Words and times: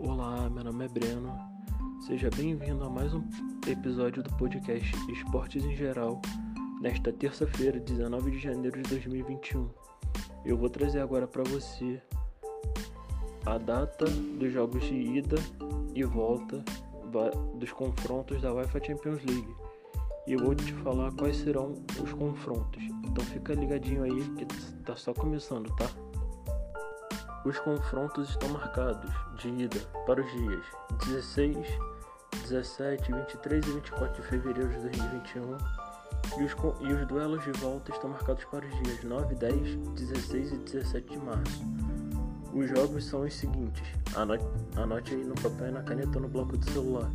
Olá, 0.00 0.48
meu 0.48 0.62
nome 0.62 0.84
é 0.84 0.88
Breno. 0.88 1.36
Seja 2.06 2.30
bem-vindo 2.36 2.84
a 2.84 2.88
mais 2.88 3.12
um 3.12 3.20
episódio 3.66 4.22
do 4.22 4.32
podcast 4.36 4.94
Esportes 5.10 5.64
em 5.64 5.74
Geral, 5.74 6.22
nesta 6.80 7.12
terça-feira, 7.12 7.80
19 7.80 8.30
de 8.30 8.38
janeiro 8.38 8.80
de 8.80 8.88
2021. 8.90 9.68
Eu 10.44 10.56
vou 10.56 10.70
trazer 10.70 11.00
agora 11.00 11.26
para 11.26 11.42
você 11.42 12.00
a 13.44 13.58
data 13.58 14.04
dos 14.04 14.52
jogos 14.52 14.84
de 14.84 14.94
ida 14.94 15.36
e 15.96 16.04
volta 16.04 16.64
dos 17.56 17.72
confrontos 17.72 18.40
da 18.40 18.54
UEFA 18.54 18.80
Champions 18.84 19.24
League. 19.24 19.52
E 20.28 20.34
eu 20.34 20.38
vou 20.38 20.54
te 20.54 20.72
falar 20.74 21.10
quais 21.10 21.38
serão 21.38 21.74
os 22.00 22.12
confrontos. 22.12 22.84
Então 23.04 23.24
fica 23.24 23.52
ligadinho 23.52 24.04
aí 24.04 24.28
que 24.36 24.46
tá 24.84 24.94
só 24.94 25.12
começando, 25.12 25.74
tá? 25.74 25.90
Os 27.48 27.58
confrontos 27.60 28.28
estão 28.28 28.50
marcados 28.50 29.10
de 29.38 29.48
ida 29.48 29.80
para 30.06 30.20
os 30.20 30.30
dias 30.32 30.62
16, 31.06 31.56
17, 32.42 33.10
23 33.10 33.66
e 33.66 33.70
24 33.70 34.22
de 34.22 34.28
fevereiro 34.28 34.68
de 34.68 34.80
2021 34.80 35.56
e 36.38 36.44
os, 36.44 36.52
e 36.82 36.92
os 36.92 37.08
duelos 37.08 37.42
de 37.44 37.52
volta 37.52 37.90
estão 37.90 38.10
marcados 38.10 38.44
para 38.44 38.66
os 38.66 38.82
dias 38.82 39.02
9, 39.02 39.34
10, 39.36 39.76
16 39.76 40.52
e 40.52 40.56
17 40.58 41.08
de 41.08 41.18
março. 41.24 41.64
Os 42.52 42.68
jogos 42.68 43.06
são 43.06 43.22
os 43.22 43.32
seguintes: 43.32 43.82
anote, 44.14 44.44
anote 44.76 45.14
aí 45.14 45.24
no 45.24 45.34
papel 45.34 45.68
e 45.68 45.72
na 45.72 45.82
caneta 45.82 46.20
no 46.20 46.28
bloco 46.28 46.54
do 46.54 46.70
celular. 46.70 47.10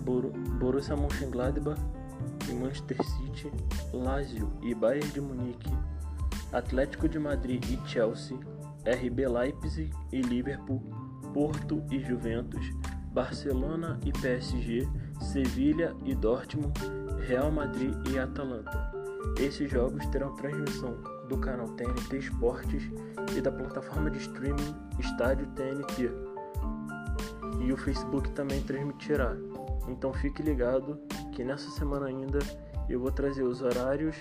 Bor 0.00 0.24
Borussia 0.58 0.96
Mönchengladbach 0.96 1.80
e 2.48 2.52
Manchester 2.52 3.00
City, 3.04 3.52
Lazio 3.92 4.50
e 4.60 4.74
Bayern 4.74 5.08
de 5.10 5.20
Munique, 5.20 5.70
Atlético 6.52 7.08
de 7.08 7.20
Madrid 7.20 7.64
e 7.70 7.88
Chelsea, 7.88 8.36
RB 8.86 9.28
Leipzig 9.28 9.90
e 10.12 10.20
Liverpool, 10.22 10.82
Porto 11.32 11.82
e 11.90 12.00
Juventus, 12.00 12.70
Barcelona 13.12 13.98
e 14.04 14.12
PSG, 14.12 14.88
Sevilha 15.20 15.94
e 16.04 16.14
Dortmund, 16.14 16.72
Real 17.26 17.50
Madrid 17.50 17.94
e 18.08 18.18
Atalanta. 18.18 18.92
Esses 19.38 19.70
jogos 19.70 20.06
terão 20.06 20.34
transmissão 20.34 20.96
do 21.28 21.38
canal 21.38 21.68
TNT 21.68 22.18
Esportes 22.18 22.82
e 23.36 23.40
da 23.40 23.52
plataforma 23.52 24.10
de 24.10 24.18
streaming 24.18 24.74
Estádio 24.98 25.46
TNT. 25.48 26.10
E 27.64 27.72
o 27.72 27.76
Facebook 27.76 28.30
também 28.32 28.62
transmitirá. 28.62 29.36
Então 29.88 30.12
fique 30.12 30.42
ligado 30.42 30.98
que 31.32 31.44
nessa 31.44 31.70
semana 31.70 32.06
ainda 32.06 32.38
eu 32.88 33.00
vou 33.00 33.12
trazer 33.12 33.42
os 33.42 33.62
horários 33.62 34.16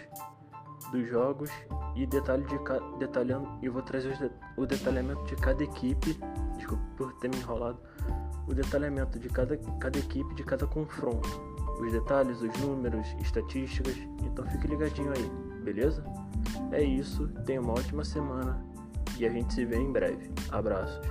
dos 0.92 1.08
jogos 1.08 1.50
e 1.96 2.06
detalhe 2.06 2.44
de 2.46 2.58
detalhando 2.98 3.48
e 3.62 3.70
vou 3.70 3.82
trazer 3.82 4.32
o 4.58 4.66
detalhamento 4.66 5.24
de 5.26 5.36
cada 5.36 5.64
equipe 5.64 6.18
desculpa 6.56 6.84
por 6.98 7.14
ter 7.14 7.30
me 7.30 7.38
enrolado 7.38 7.80
o 8.48 8.54
detalhamento 8.54 9.20
de 9.20 9.30
cada, 9.30 9.58
cada 9.80 10.00
equipe 10.00 10.34
de 10.36 10.44
cada 10.44 10.66
confronto 10.66 11.30
os 11.80 11.92
detalhes 11.92 12.42
os 12.42 12.54
números 12.60 13.08
estatísticas 13.20 13.96
então 14.24 14.46
fique 14.46 14.68
ligadinho 14.68 15.12
aí 15.12 15.32
beleza? 15.64 16.04
É 16.72 16.82
isso 16.82 17.28
tenha 17.46 17.62
uma 17.62 17.74
ótima 17.74 18.04
semana 18.04 18.64
e 19.18 19.26
a 19.26 19.30
gente 19.30 19.54
se 19.54 19.66
vê 19.66 19.78
em 19.78 19.92
breve 19.92 20.32
abraços 20.52 21.06